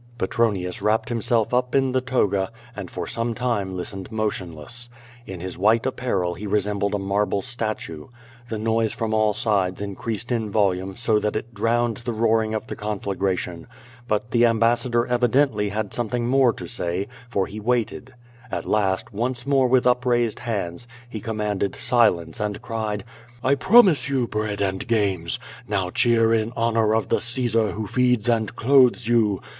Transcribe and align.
Petronius 0.17 0.81
wrapped 0.81 1.09
himself 1.09 1.53
up 1.53 1.75
in 1.75 1.91
the 1.91 2.01
toga 2.01 2.51
and 2.75 2.89
for 2.89 3.05
some 3.05 3.35
time 3.35 3.77
listened 3.77 4.11
motionless. 4.11 4.89
In 5.27 5.39
his 5.41 5.59
white 5.59 5.85
apparel 5.85 6.33
he 6.33 6.47
resembled 6.47 6.95
a 6.95 6.97
marble 6.97 7.43
statue. 7.43 8.07
The 8.49 8.57
noise 8.57 8.93
from 8.93 9.13
all 9.13 9.35
sides 9.35 9.79
increased 9.79 10.31
in 10.31 10.49
vol 10.49 10.73
ume 10.73 10.95
so 10.95 11.19
that 11.19 11.35
it 11.35 11.53
drowned 11.53 11.97
the 11.97 12.13
roaring 12.13 12.55
of 12.55 12.65
the 12.65 12.75
conflagration. 12.75 13.67
But 14.07 14.31
the 14.31 14.47
ambassador 14.47 15.05
evidently 15.05 15.69
had 15.69 15.93
something 15.93 16.25
more 16.25 16.51
to 16.53 16.65
say, 16.65 17.07
for 17.29 17.45
he 17.45 17.59
waited. 17.59 18.11
At 18.49 18.65
last, 18.65 19.13
once 19.13 19.45
more 19.45 19.67
with 19.67 19.85
upraised 19.85 20.39
hands, 20.39 20.87
he 21.11 21.21
com 21.21 21.37
manded 21.37 21.75
silence 21.75 22.39
and 22.39 22.59
cried: 22.63 23.03
"I 23.43 23.53
promise 23.53 24.09
you 24.09 24.27
bread 24.27 24.61
and 24.61 24.87
games. 24.87 25.37
Now 25.67 25.91
cheer 25.91 26.33
in 26.33 26.53
honor 26.55 26.95
of 26.95 27.09
the 27.09 27.21
Caesar 27.21 27.73
who 27.73 27.85
feeds 27.85 28.27
and 28.27 28.55
clothes 28.55 29.07
you. 29.07 29.41